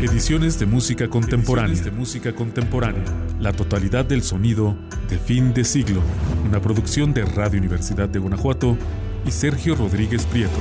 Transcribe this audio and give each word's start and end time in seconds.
Ediciones 0.00 0.60
de 0.60 0.66
música 0.66 1.10
contemporánea. 1.10 1.82
de 1.82 1.90
música 1.90 2.32
contemporánea. 2.32 3.02
La 3.40 3.52
totalidad 3.52 4.04
del 4.04 4.22
sonido 4.22 4.78
de 5.10 5.18
fin 5.18 5.52
de 5.52 5.64
siglo. 5.64 6.04
Una 6.46 6.62
producción 6.62 7.12
de 7.12 7.24
Radio 7.24 7.58
Universidad 7.58 8.08
de 8.08 8.20
Guanajuato 8.20 8.78
y 9.26 9.32
Sergio 9.32 9.74
Rodríguez 9.74 10.24
Prieto. 10.26 10.56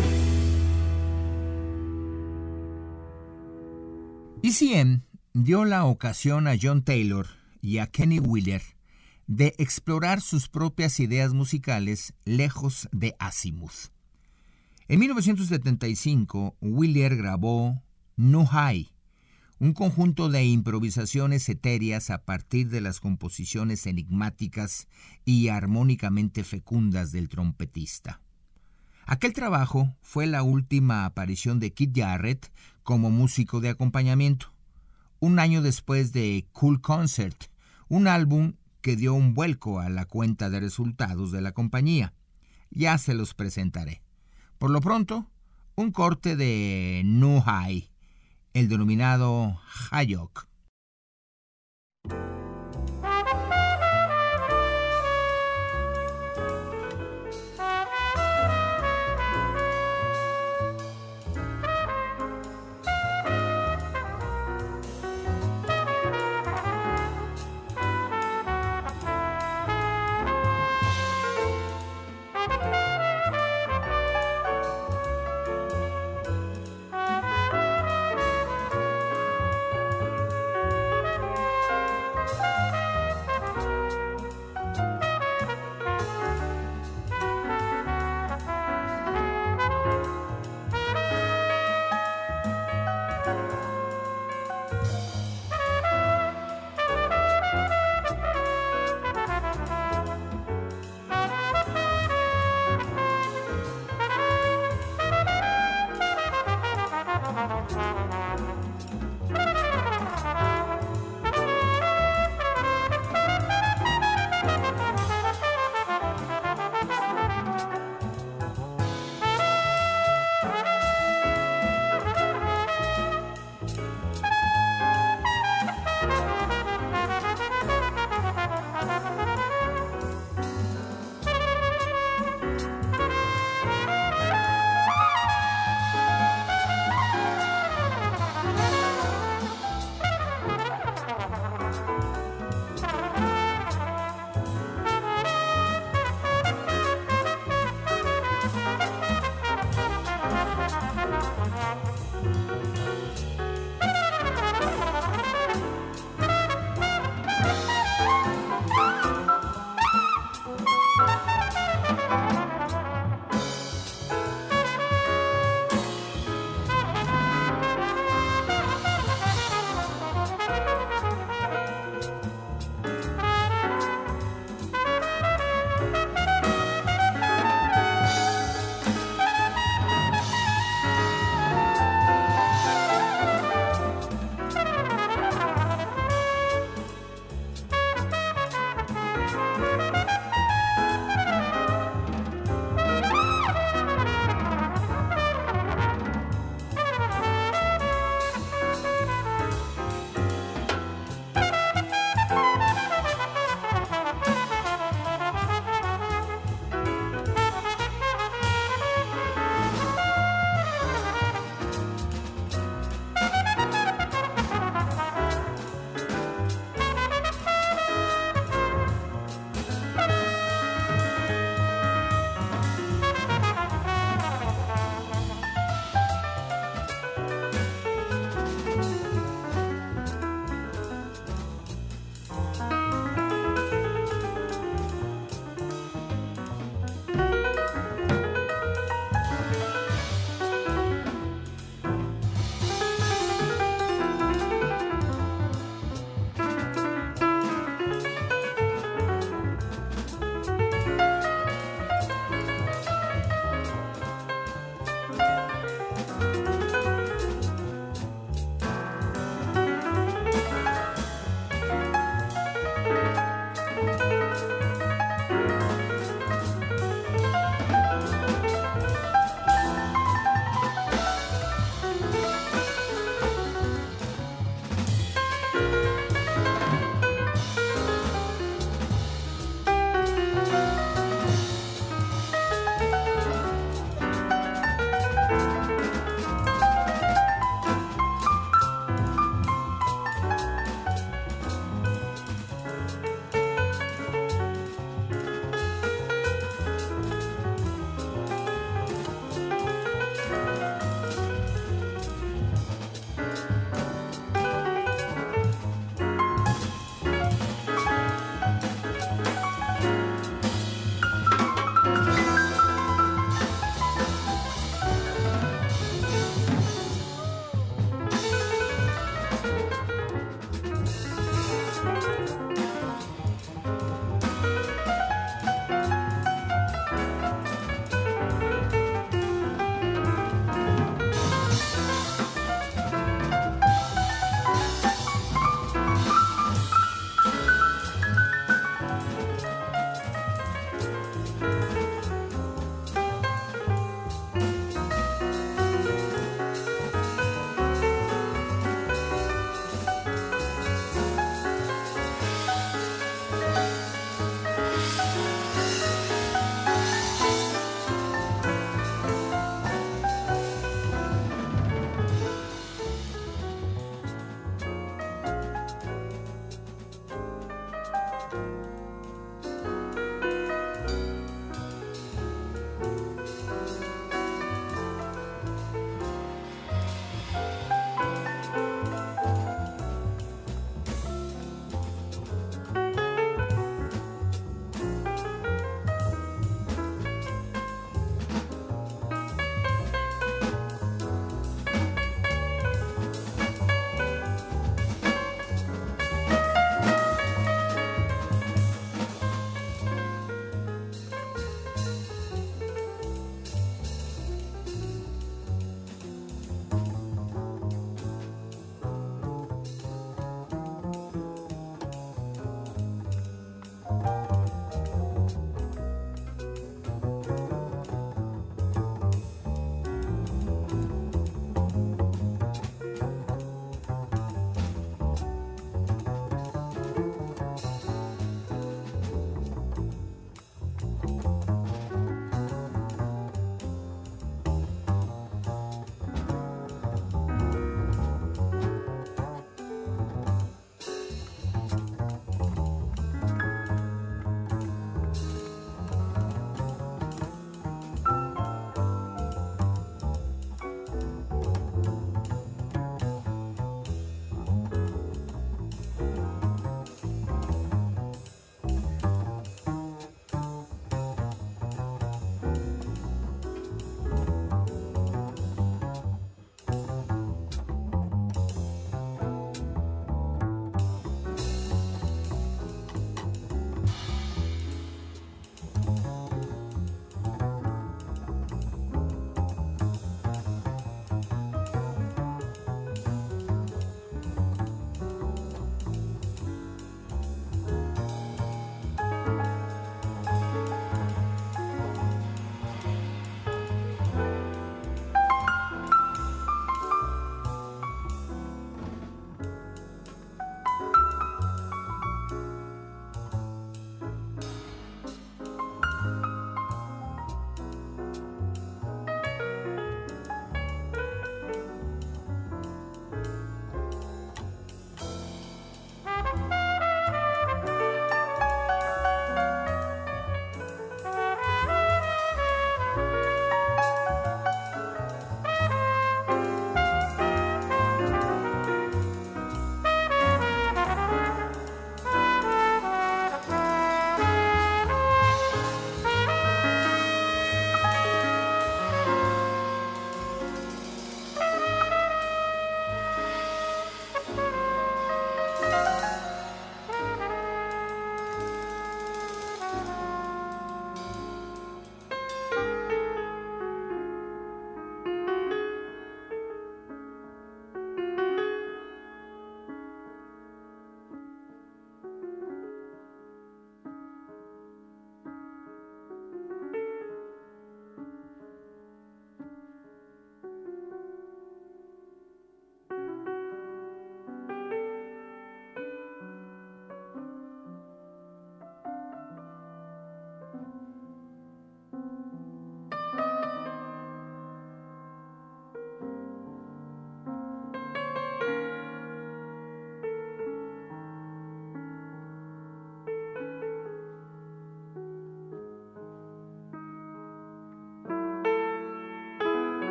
ECM 4.41 5.03
dio 5.33 5.65
la 5.65 5.85
ocasión 5.85 6.47
a 6.47 6.55
John 6.59 6.81
Taylor 6.81 7.27
y 7.61 7.77
a 7.77 7.85
Kenny 7.85 8.17
Wheeler 8.17 8.63
de 9.27 9.53
explorar 9.59 10.21
sus 10.21 10.49
propias 10.49 10.99
ideas 10.99 11.35
musicales 11.35 12.15
lejos 12.25 12.89
de 12.91 13.15
Azimuth. 13.19 13.91
En 14.87 14.99
1975, 14.99 16.55
Wheeler 16.59 17.15
grabó 17.15 17.83
No 18.15 18.43
High, 18.47 18.89
un 19.59 19.73
conjunto 19.73 20.29
de 20.29 20.45
improvisaciones 20.45 21.49
etéreas 21.49 22.11
a 22.11 22.23
partir 22.25 22.69
de 22.69 22.81
las 22.81 22.99
composiciones 22.99 23.87
enigmáticas 23.87 24.87
y 25.25 25.47
armónicamente 25.47 26.43
fecundas 26.43 27.11
del 27.11 27.27
trompetista. 27.27 28.21
Aquel 29.05 29.33
trabajo 29.33 29.95
fue 30.01 30.27
la 30.27 30.43
última 30.43 31.05
aparición 31.05 31.59
de 31.59 31.73
Kid 31.73 31.91
Jarrett 31.95 32.51
como 32.83 33.09
músico 33.09 33.59
de 33.59 33.69
acompañamiento, 33.69 34.53
un 35.19 35.39
año 35.39 35.61
después 35.61 36.13
de 36.13 36.45
Cool 36.51 36.81
Concert, 36.81 37.45
un 37.87 38.07
álbum 38.07 38.53
que 38.81 38.95
dio 38.95 39.15
un 39.15 39.33
vuelco 39.33 39.79
a 39.79 39.89
la 39.89 40.05
cuenta 40.05 40.49
de 40.49 40.59
resultados 40.59 41.31
de 41.31 41.41
la 41.41 41.51
compañía. 41.51 42.13
Ya 42.69 42.97
se 42.97 43.15
los 43.15 43.33
presentaré. 43.33 44.03
Por 44.59 44.69
lo 44.69 44.81
pronto, 44.81 45.29
un 45.75 45.91
corte 45.91 46.35
de 46.35 47.01
Nu 47.05 47.41
High, 47.41 47.89
el 48.57 48.69
denominado 48.69 49.59
Hayok. 49.91 50.47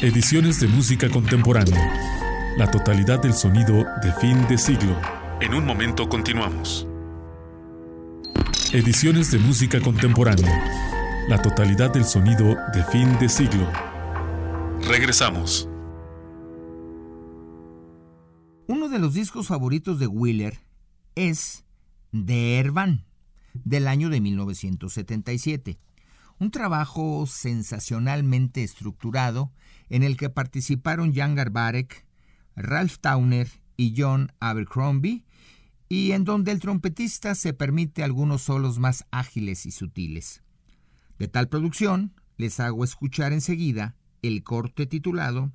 Ediciones 0.00 0.60
de 0.60 0.68
música 0.68 1.10
contemporánea. 1.10 2.54
La 2.56 2.70
totalidad 2.70 3.20
del 3.20 3.34
sonido 3.34 3.84
de 4.00 4.12
fin 4.20 4.46
de 4.46 4.56
siglo. 4.56 4.96
En 5.40 5.54
un 5.54 5.66
momento 5.66 6.08
continuamos. 6.08 6.86
Ediciones 8.72 9.32
de 9.32 9.40
música 9.40 9.80
contemporánea. 9.80 11.26
La 11.28 11.42
totalidad 11.42 11.92
del 11.92 12.04
sonido 12.04 12.44
de 12.72 12.84
fin 12.92 13.18
de 13.18 13.28
siglo. 13.28 13.68
Regresamos. 14.86 15.68
Uno 18.68 18.88
de 18.88 19.00
los 19.00 19.14
discos 19.14 19.48
favoritos 19.48 19.98
de 19.98 20.06
Wheeler 20.06 20.60
es 21.16 21.64
The 22.12 22.60
Ervan, 22.60 23.04
del 23.52 23.88
año 23.88 24.10
de 24.10 24.20
1977. 24.20 25.76
Un 26.38 26.50
trabajo 26.50 27.26
sensacionalmente 27.26 28.62
estructurado 28.62 29.52
en 29.88 30.02
el 30.02 30.16
que 30.16 30.30
participaron 30.30 31.14
Jan 31.14 31.34
Garbarek, 31.34 32.06
Ralph 32.54 32.98
Towner 33.00 33.48
y 33.76 33.94
John 33.96 34.32
Abercrombie, 34.40 35.24
y 35.88 36.12
en 36.12 36.24
donde 36.24 36.52
el 36.52 36.60
trompetista 36.60 37.34
se 37.34 37.54
permite 37.54 38.04
algunos 38.04 38.42
solos 38.42 38.78
más 38.78 39.06
ágiles 39.10 39.66
y 39.66 39.70
sutiles. 39.70 40.42
De 41.18 41.28
tal 41.28 41.48
producción, 41.48 42.14
les 42.36 42.60
hago 42.60 42.84
escuchar 42.84 43.32
enseguida 43.32 43.96
el 44.22 44.44
corte 44.44 44.86
titulado 44.86 45.52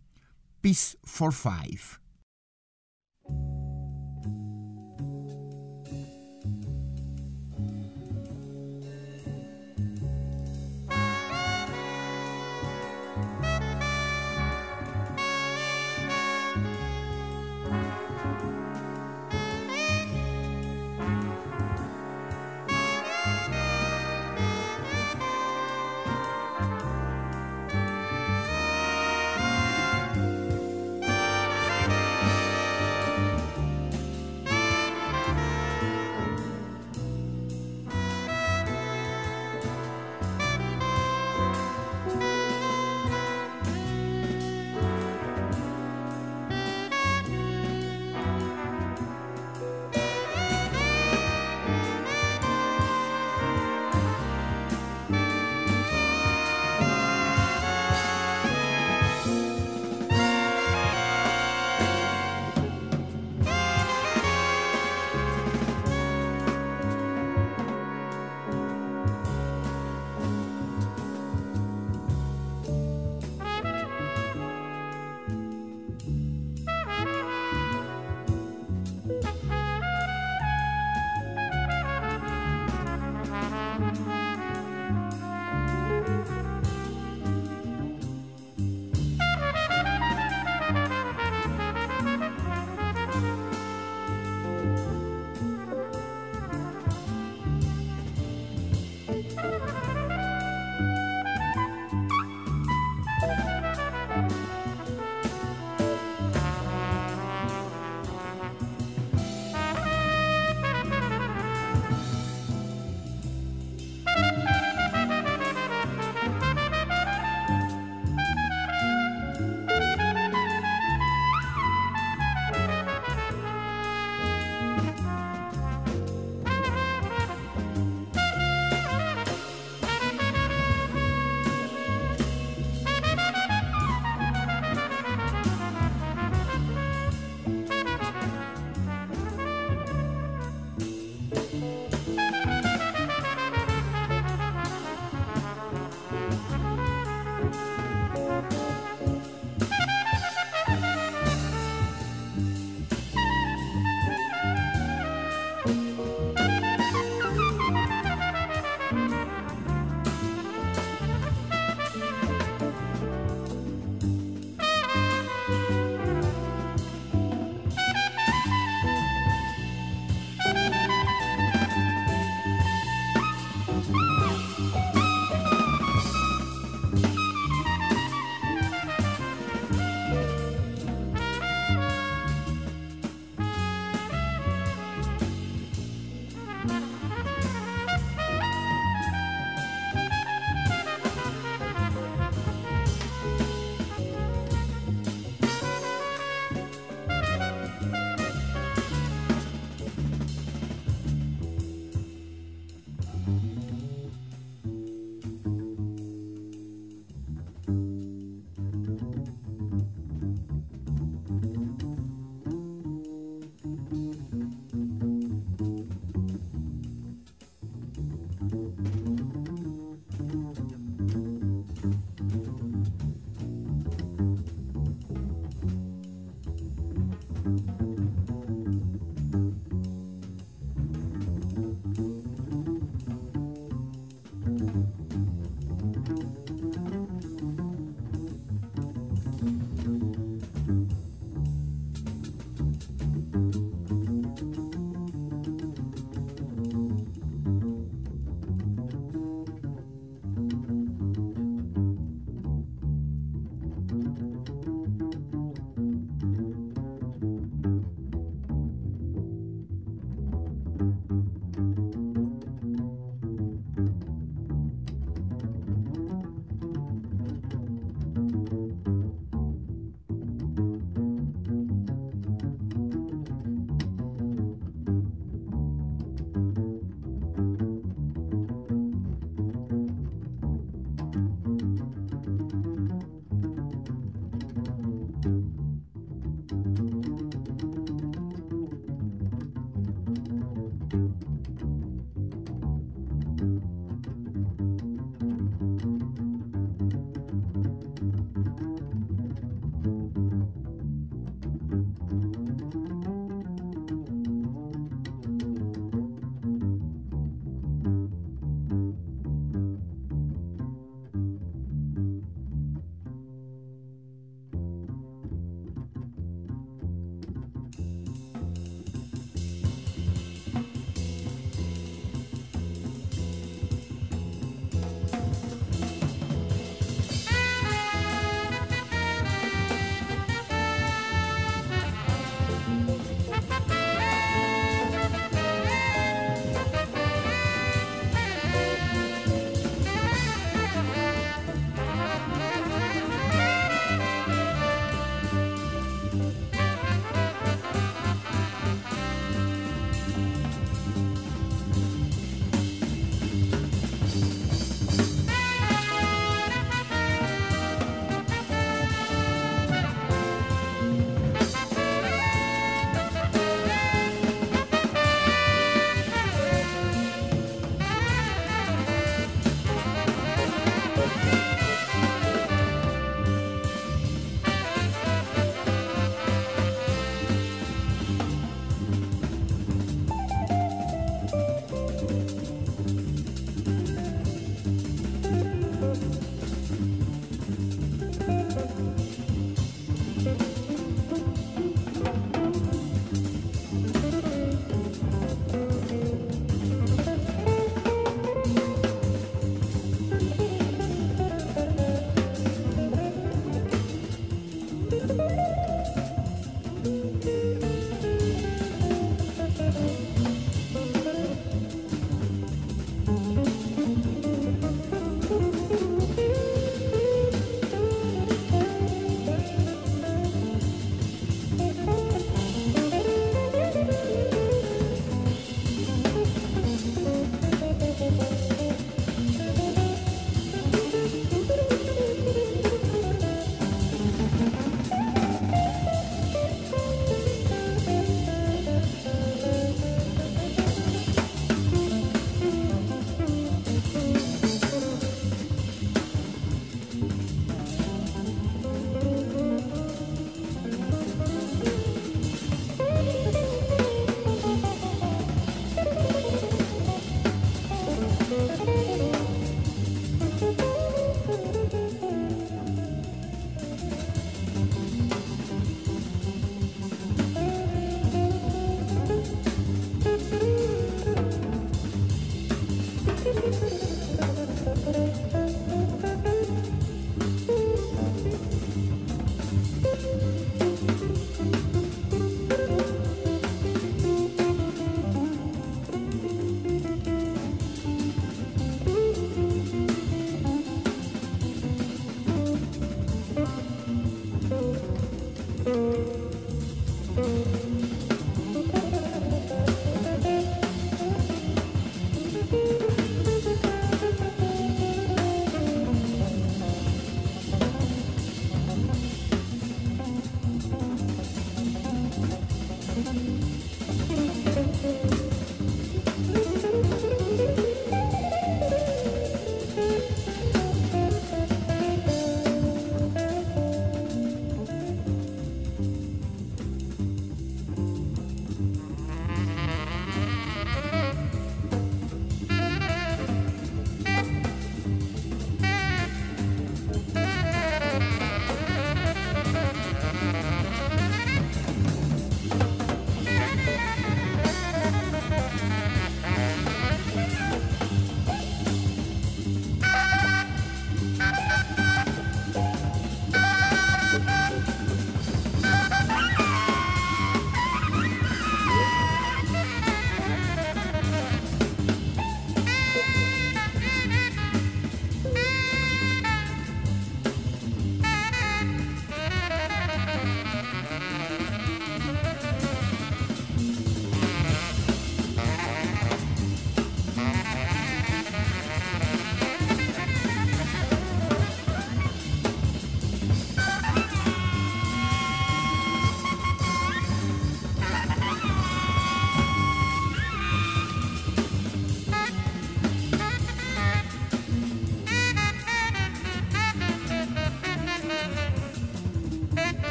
Peace 0.62 0.98
for 1.04 1.34
Five. 1.34 2.02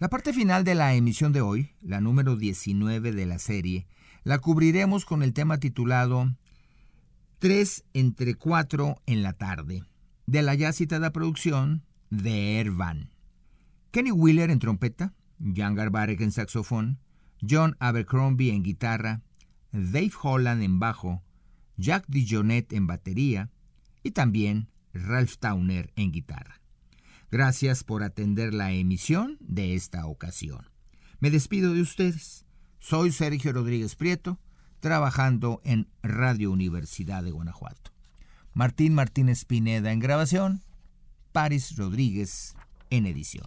La 0.00 0.08
parte 0.08 0.32
final 0.32 0.64
de 0.64 0.74
la 0.74 0.94
emisión 0.94 1.30
de 1.30 1.42
hoy, 1.42 1.74
la 1.82 2.00
número 2.00 2.34
19 2.34 3.12
de 3.12 3.26
la 3.26 3.38
serie, 3.38 3.86
la 4.24 4.38
cubriremos 4.38 5.04
con 5.04 5.22
el 5.22 5.34
tema 5.34 5.58
titulado 5.58 6.34
3 7.38 7.84
entre 7.92 8.34
4 8.34 8.96
en 9.04 9.22
la 9.22 9.34
tarde, 9.34 9.84
de 10.24 10.40
la 10.40 10.54
ya 10.54 10.72
citada 10.72 11.12
producción 11.12 11.84
de 12.08 12.60
Ervan. 12.60 13.10
Kenny 13.90 14.10
Wheeler 14.10 14.50
en 14.50 14.58
trompeta, 14.58 15.12
Jan 15.38 15.74
Garbarek 15.74 16.22
en 16.22 16.32
saxofón, 16.32 16.98
John 17.46 17.76
Abercrombie 17.78 18.54
en 18.54 18.62
guitarra, 18.62 19.20
Dave 19.70 20.12
Holland 20.22 20.62
en 20.62 20.78
bajo, 20.78 21.22
Jack 21.76 22.06
DiJonet 22.08 22.72
en 22.72 22.86
batería 22.86 23.50
y 24.02 24.12
también 24.12 24.70
Ralph 24.94 25.36
Towner 25.38 25.92
en 25.94 26.10
guitarra. 26.10 26.59
Gracias 27.30 27.84
por 27.84 28.02
atender 28.02 28.52
la 28.52 28.72
emisión 28.72 29.36
de 29.40 29.74
esta 29.74 30.06
ocasión. 30.06 30.68
Me 31.20 31.30
despido 31.30 31.74
de 31.74 31.82
ustedes. 31.82 32.44
Soy 32.80 33.12
Sergio 33.12 33.52
Rodríguez 33.52 33.94
Prieto, 33.94 34.40
trabajando 34.80 35.60
en 35.64 35.88
Radio 36.02 36.50
Universidad 36.50 37.22
de 37.22 37.30
Guanajuato. 37.30 37.92
Martín 38.52 38.94
Martínez 38.94 39.44
Pineda 39.44 39.92
en 39.92 40.00
grabación, 40.00 40.62
Paris 41.30 41.76
Rodríguez 41.76 42.56
en 42.90 43.06
edición. 43.06 43.46